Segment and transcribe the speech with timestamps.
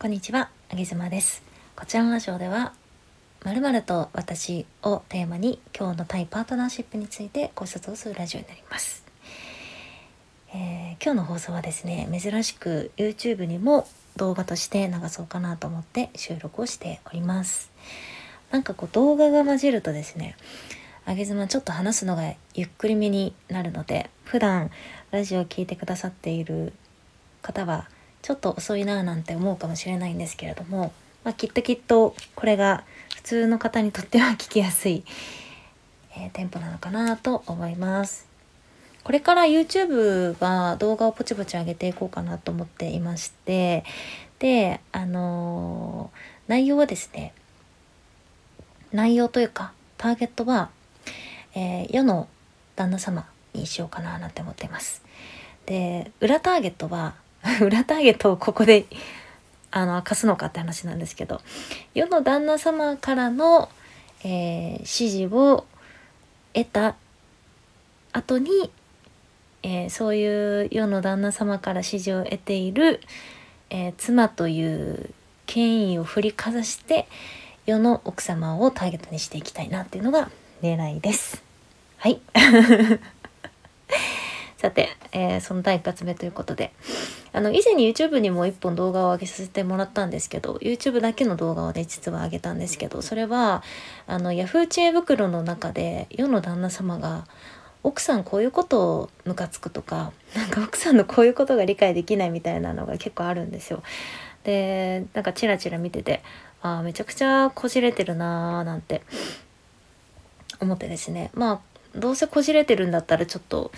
[0.00, 1.42] こんにちは、あげずまです。
[1.76, 2.72] こちらのラジオでは、
[3.44, 9.04] 〇〇と私をテーマに今日の対パートナーシップについて考察をするラジオになります。
[10.54, 13.86] えー今日の放送はですね、珍しく YouTube にも
[14.16, 17.70] 動画として流そうかなと思って収録をしております。
[18.50, 20.34] なんかこう動画が混じるとですね、
[21.04, 22.22] あげずまちょっと話すのが
[22.54, 24.70] ゆっくりめになるので、普段
[25.10, 26.72] ラジオを聞いてくださっている
[27.42, 27.86] 方は
[28.22, 30.92] ちょっと遅いなぁなんて思うかもしれないんですけれども、
[31.24, 32.84] まあ、きっときっとこれが
[33.16, 35.04] 普通の方にとっては聞きやすい、
[36.16, 38.28] えーテンポなのかなと思います。
[39.02, 43.82] これから YouTube は動画をポチポチ上げていこうかなと思っていまして
[44.38, 47.32] であのー内容はですね
[48.92, 50.70] 内容というかターゲットは、
[51.54, 52.28] えー世の
[52.76, 55.02] 旦那様にしようかななんて思っています。
[55.66, 57.14] で裏ターゲットは
[57.60, 58.86] 裏ターゲットをここで
[59.70, 61.40] あの明かすのかって話なんですけど
[61.94, 63.68] 世の旦那様からの、
[64.24, 65.64] えー指示を
[66.52, 66.96] 得た
[68.12, 68.70] 後に、
[69.62, 73.00] えーそういう世の旦那様から指示を得ている、
[73.70, 75.10] えー妻という
[75.46, 77.08] 権威を振りかざして
[77.66, 80.30] 世の奥様をターゲットにしていきたいなっていうのが
[80.62, 81.42] 狙いです。
[81.98, 82.20] はい。
[84.60, 86.74] さて、えーその第一発目ということで
[87.32, 93.62] あの以前に YouTube にも一本動画を上げさせてもらったんですけど YouTube だけの動画をね実は上げたんですけどそれは
[94.06, 97.26] あの Yahoo 知恵袋の中で世の旦那様が
[97.82, 103.82] 奥さんこういうことをムカつくとかなんか奥さんのこういうことが理解できないみたいなのが結構あるんですよ。
[104.44, 106.22] でなんかチラチラ見てて
[106.60, 109.00] あーめちゃくちゃこじれてるなーなんて
[110.60, 111.62] 思ってですねま
[111.94, 113.72] あどうせこじれてるんだったらちょっと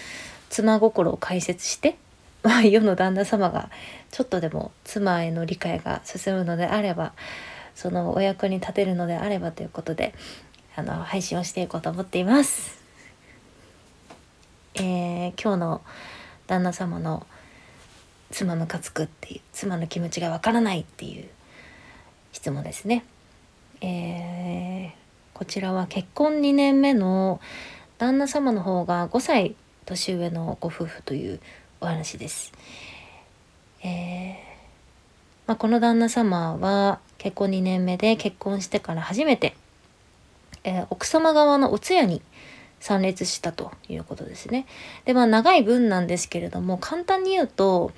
[0.53, 1.97] 妻心を解説して、
[2.45, 3.71] まあ、世の旦那様が
[4.11, 7.13] ちょっとでも妻への理解が進むのであれば
[7.75, 10.13] そのお役に立てるのであればということで
[10.77, 12.79] あの配信をしていこうと思っています。
[14.75, 15.81] えー今日の
[16.47, 17.27] 旦那様の
[18.31, 21.29] 妻ムカつくっていう妻の気持ちがわからないっていう
[22.33, 23.05] 質問ですね。
[23.81, 27.41] えーこちらは結婚2年目の
[27.99, 31.41] 旦那様の方が5歳年上のご夫婦という
[31.81, 32.53] お話です。
[33.83, 34.53] えー
[35.47, 39.55] まあ、この旦那様は結婚2年目で結婚してから初めて、
[40.65, 42.23] えー奥様側のお通夜に
[42.81, 44.67] 参列したということですね。
[45.05, 47.93] でまあ長い文なんですけれども簡単に言うと,、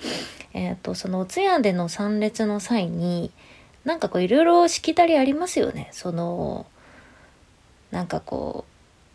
[0.53, 3.31] えー、とそのお通夜での参列の際に
[3.83, 5.89] なんかこういろいろしきたりありますよね。
[5.91, 6.65] その
[7.91, 8.65] なんかこ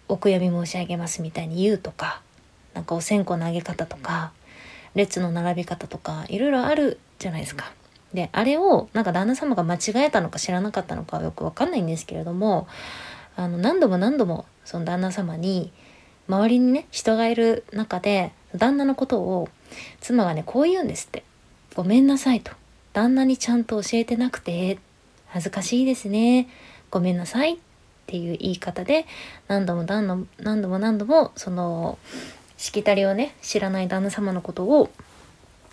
[0.08, 2.20] うお悔やみ申し上げますみたいに言うとか
[2.80, 4.32] なんかお線香のあげ方とか
[4.94, 7.72] 列の並び方とかいろいろあるじゃないですか。
[8.14, 12.66] であれをなんか旦那様が間違えたのか知らなかったのかよくわかんないんですけれども
[13.36, 15.70] あの何度も何度もその旦那様に
[16.26, 19.50] 周りにね人がいる中で旦那のことを
[20.00, 21.22] 妻がねこう言うんですって
[21.76, 22.52] 「ごめんなさい」と
[22.94, 24.78] 「旦那にちゃんと教えてなくて
[25.26, 26.48] 恥ずかしいですね。
[26.90, 27.56] ごめんなさい」っ
[28.06, 29.06] ていう言い方で
[29.46, 31.98] 何度も何度も何度も何度もその
[32.60, 34.90] しきたりをね知らない旦那様のことを、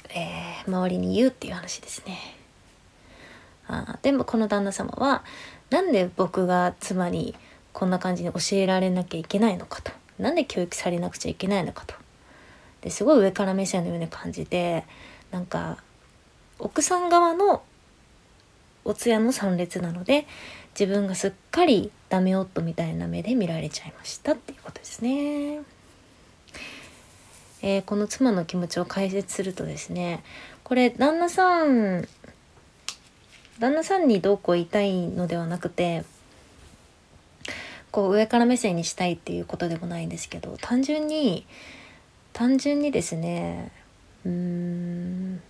[0.10, 2.18] えー周りに言うっていう話ですね。
[3.68, 5.24] あでもこの旦那様は
[5.70, 7.36] なんで僕が妻に
[7.74, 11.94] こんな感じに教えられなきゃいけないのかとなんで教育されなくちゃいけないのかと
[12.80, 14.86] ですごい上から目線のような感じで
[15.32, 15.84] なんか
[16.60, 17.62] 奥さん側の
[18.86, 20.26] お通夜の参列なので
[20.80, 25.60] 自分がすっかりダメ夫みたいな目で見られちゃいましたっていうことですね。
[27.68, 30.24] えーこの妻の気持ちを解説するとですね
[30.64, 32.08] これ旦那さん
[33.60, 36.06] 旦那さんにどうこう言いたいのではなくて
[37.92, 41.46] こう上から目線にしたいっていうことでもないんですけど単純に
[42.32, 43.74] 単純にですね
[44.26, 45.42] うん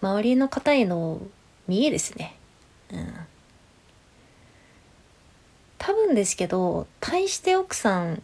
[0.00, 1.20] 周りの方への
[1.68, 2.34] 見えですね。
[2.90, 3.14] うん
[5.76, 8.22] 多分ですけど対して奥さん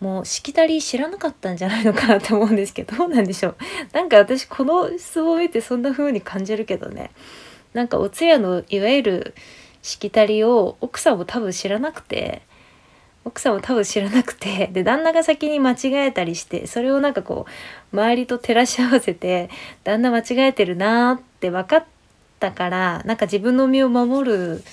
[0.00, 3.56] もうしきたり知らなかったんじゃないのかなと思うんですけどどうなんでしょう。
[3.92, 7.10] なんか私この質問を見てそんな風に感じるけどね。
[7.74, 9.34] なんかお通夜のいわゆる
[9.82, 12.42] しきたりを奥さんも多分知らなくて
[13.24, 14.68] 奥さんも多分知らなくて。
[14.72, 15.76] で旦那が先に間違
[16.06, 17.44] えたりしてそれをなんかこ
[17.92, 19.50] う周りと照らし合わせて
[19.84, 21.84] 旦那間違えてるなーって分かっ
[22.38, 24.64] たからなんか自分の身を守る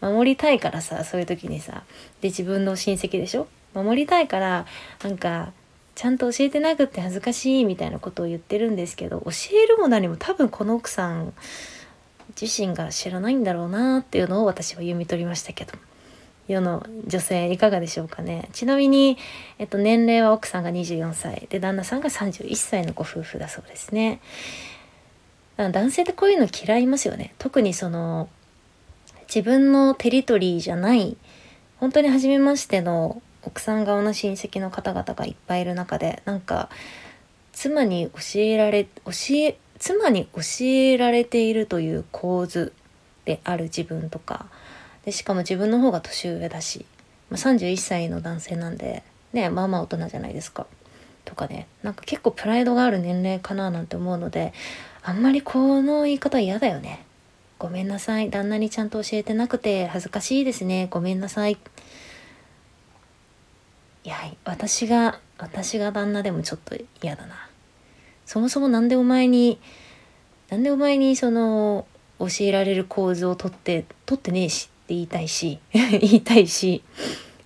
[0.00, 1.82] 守りたいからさそういう時にさ。
[2.22, 3.46] で自分の親戚でしょ？
[3.74, 4.66] 守りたいから
[5.02, 5.52] なんか
[5.94, 9.30] ちゃんと教えてなくって恥ずかしいみたいなことを言ってるんですけど教
[9.62, 11.32] えるも何も多分この奥さん
[12.40, 15.72] 自身が知らないんだろうなっていうのを私は読み取りましたけど。
[16.48, 18.48] 世の女性いかがでしょうかね。
[18.52, 19.18] ちなみに、
[19.58, 21.46] えっと、年齢は奥さんが24歳。
[21.48, 24.20] で旦那さんが31歳のご夫婦だそうですね。
[25.56, 27.34] 男性ってこういうの嫌いますよね。
[27.38, 28.28] 特にその
[29.32, 31.16] 自分のテリトリーじゃない
[31.78, 36.68] 本当に初めましての奥さん側の親戚の方々がいっぱいいる中でなんか
[37.52, 42.72] 妻に教えられ教え妻に教えられているという構図
[43.24, 44.46] である自分とか
[45.04, 46.84] でしかも自分の方が年上だし、
[47.30, 49.02] まあ、31歳の男性なんで
[49.32, 50.66] ねまあまあ大人じゃないですか。
[51.24, 54.52] とかねなんか結構プライドがある年齢かななんて思うので
[55.02, 57.04] あんまりこの言い方嫌だよね。
[57.58, 61.58] ごめんなさい旦那にちゃんと教えてなくて恥ずかしいですねごめんなさい
[64.04, 67.48] いや私が私が旦那でもちょっと嫌だな。
[68.24, 69.58] そもそも何でお前に
[70.50, 71.86] なんでお前にその
[72.18, 76.82] 教えられる構図を取って取ってねえしって言いたいし 言いたいし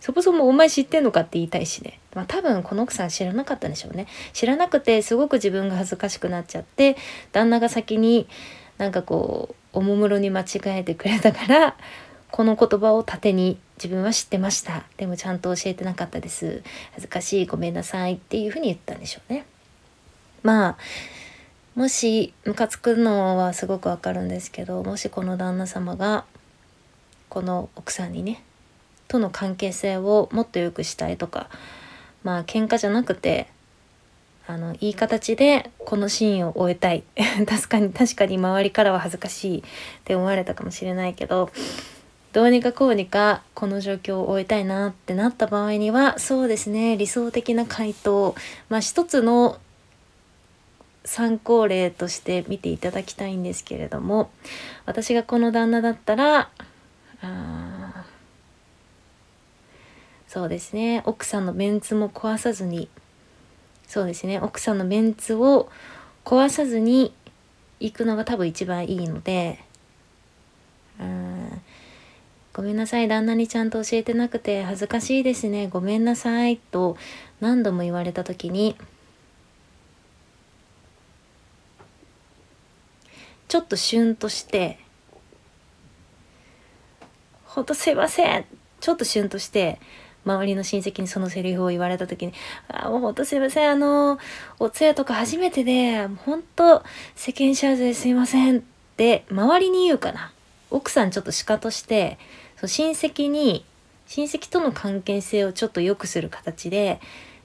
[0.01, 1.99] そもそもお前知ってんのかって言いたいしね。
[2.15, 4.06] まあ多分この奥さん知らなかったんでしょうね。
[4.33, 6.97] 知らなくてすごく自分が恥ずかしくなっちゃって
[7.33, 8.29] 旦那が先に
[8.77, 11.77] なんかこうおもむろに間違えてくれたから
[12.35, 14.83] この言葉を盾に自分は知ってました。
[14.97, 16.65] でもちゃんと教えてなかったです。
[16.91, 19.47] 恥ずかしいごめんなさいっていうふうに言ったんでしょうね。
[20.43, 20.77] まあ
[21.77, 26.25] もしムカつくのはすごくわかるんですけどもしこの旦那様が
[27.29, 28.43] この奥さんにね
[29.07, 31.49] との関係性をもっと良くしたいとか
[32.25, 33.47] まあ喧嘩じゃなくて
[34.49, 37.05] あのいい形でこのシーンを終えたい。
[37.47, 39.63] 確かに確かに周りからは恥ずかしいっ
[40.03, 41.53] て思われたかもしれないけど
[42.35, 48.35] どうにかこうにかこの状況を終えたいなってなった場合にはそうですね理想的な回答
[48.69, 49.61] まあ一つの
[51.05, 54.33] 参考例として見ていただきたいんですけれども
[54.85, 56.51] 私がこの旦那だったら
[57.23, 58.05] あ
[60.27, 62.89] そうですね奥さんのメンツも壊さずに
[63.87, 65.71] そうですね奥さんのメンツを
[66.25, 67.15] 壊さずに
[67.79, 69.61] 行くのが多分一番いいので
[72.55, 75.67] ごめんなさい旦那にちゃんと教えてなくて恥ずかしいですね。
[75.67, 76.97] ごめんなさいと
[77.41, 78.77] 何度も言われた時に
[83.49, 84.79] ちょっとシュンとして
[87.45, 88.45] ほんとすいません
[88.81, 89.81] ちょっとシュンとして
[90.25, 92.33] 周りの親戚にそのセリフを言われた時に
[92.69, 94.21] 「あもうほんとすいませんあの
[94.61, 96.85] お通夜とか初めてでほんと
[97.17, 98.61] 世間知らずですいません」っ
[98.97, 100.31] て周りに言うかな。
[100.71, 102.19] 奥さんちょっと鹿として
[102.65, 103.65] そ親戚に
[104.07, 107.01] 親戚との関係性をちょっと良くする形で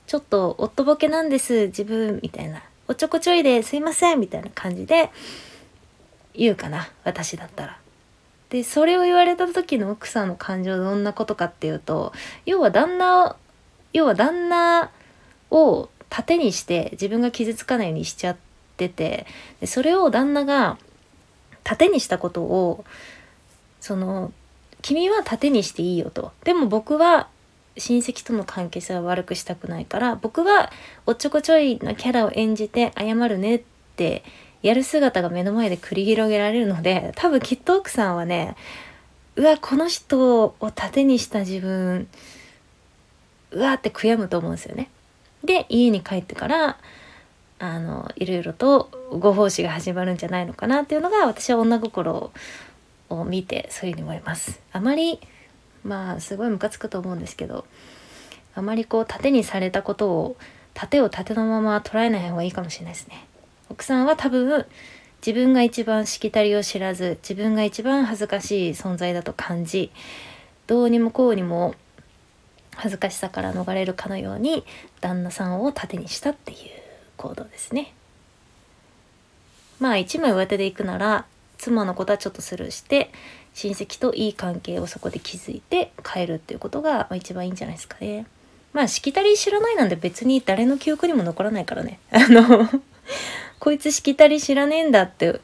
[0.08, 5.12] ちょっとおっとぼけなんです自分みたいなおちょこちょいですいませんみたいな感じで
[6.34, 7.78] 言うかな私だったら。
[8.50, 12.14] でそれを言われた時の奥さんの感情どんなことかっていうと
[12.48, 13.36] 要は旦那
[13.94, 14.90] 要は旦那
[15.52, 18.38] を盾にして自分が傷つかないようにしちゃっ
[18.76, 19.28] てて
[19.60, 20.80] でそれを旦那が
[21.64, 22.86] 盾にしたことを
[23.80, 24.32] その
[24.82, 27.28] 君は盾にしていいよとでも僕は
[27.78, 30.72] 親戚との関係性は悪くしたくないから僕は
[31.06, 33.62] おっちょこちょいなキャラを演じて謝るねっ
[33.96, 34.24] て
[34.62, 38.56] やる姿が目の前で繰り広げられるので多分きっと奥さんはね
[39.36, 42.08] うわこの人を盾にした自分
[43.52, 44.90] うわって悔やむと思うんですよね。
[45.44, 46.78] で家に帰ってから
[47.60, 52.32] あのいろいろとご奉仕が始まるんじゃないのかなっていうのが私は女心を
[53.10, 54.60] を見てそういうふうに思います。
[54.72, 55.20] あまり
[55.84, 57.66] まあすごいムカつくと思うんですけど
[58.56, 60.38] あまりこう盾にされたことを
[60.74, 63.26] 盾を盾のまま捉えない方がいいかもしれないですね。
[63.70, 64.66] 奥さんは多分
[65.26, 69.92] 自分が一番しきたりを知らず自分が一番恥ずかしい存在だと感じ
[70.68, 71.76] どうにもこうにも
[72.76, 74.64] 恥ずかしさから逃れるかのように
[75.02, 76.58] 旦那さんを盾にしたっていう
[77.18, 77.94] 行動ですね。
[79.80, 81.26] まあ一枚上手で行くなら
[81.60, 83.12] 妻のことはちょっとスルーして
[83.54, 88.26] 親戚といい関係をそこで築いて帰るっていうことが一番いいんじゃないですかね。
[88.74, 92.00] まあしきたり知らないなんで別に誰の記憶にも残らないからね。
[92.12, 92.68] あの
[93.60, 95.42] こいつしきたり知らねえんだって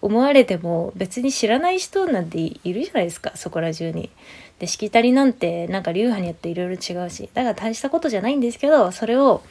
[0.00, 4.10] 思われても別に知らない人なんているじゃないですかそこら中に。
[4.58, 9.42] でしきたりなんてなんか流派によっていろいろ違うしだから大したことじゃないんですけどそれを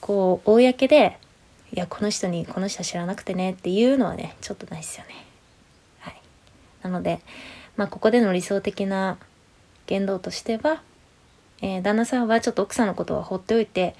[0.00, 1.18] こう公で
[1.72, 5.25] いやこの人にこの人は知らなくてねっていうのはねちょっとないですよね。
[6.86, 7.20] なので
[7.76, 9.18] まあここでの理想的な
[9.86, 10.82] 言動としては、
[11.62, 13.94] えー、旦那さんはちょっと奥さんのことは放っておいて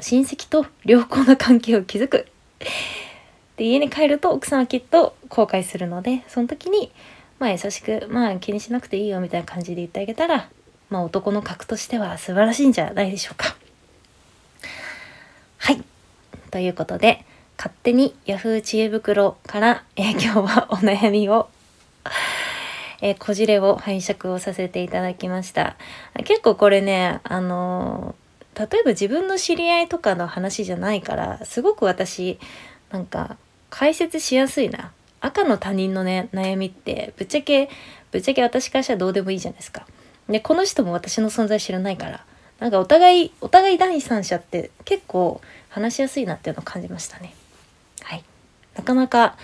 [0.00, 2.26] 親戚と良好な関係を築く
[3.56, 6.92] で家に帰ると奥さんはきっと後悔するのでその時に
[7.40, 10.48] まあ優しくまあ気にしなくていいよみたいな感じで言ってあげたら
[10.90, 13.56] まあ男の格としては素晴らしいんじゃないでしょうか。
[15.58, 15.82] はい
[16.50, 17.24] ということで
[17.58, 21.48] 勝手に Yahoo 知恵袋から、えー、今日はお悩みを
[23.00, 25.76] えー、こじれを拝借をさせていただきました。
[26.24, 32.38] 結構これねあのー、例えば自分の知り合いとかの話じゃないからすごく私
[32.90, 33.36] なんか
[33.70, 34.92] 解説しやすいな。
[35.20, 37.68] 赤の他人のね悩みってぶっちゃけ
[38.10, 39.86] ぶっちゃけ私からしたらどうでもいいじゃないですか。
[40.28, 42.24] でこの人も私の存在知らないから
[42.60, 47.34] なんかお互いお互い第三者って結構話しやすいなっていうのを感じましたね。
[48.02, 48.24] はい。
[48.76, 49.36] なかなか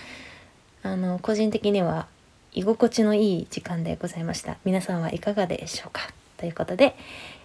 [0.83, 2.07] あの個人的には
[2.55, 4.57] 居心地のいい時間でございました。
[4.63, 6.09] 皆さんはいかがでしょうか？
[6.37, 6.95] ということで、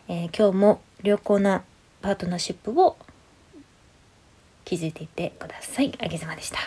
[0.06, 1.64] えー、今日も良好な
[2.00, 2.96] パートナーシップを
[4.64, 5.92] 築いていってください。
[6.00, 6.58] あげずまでした。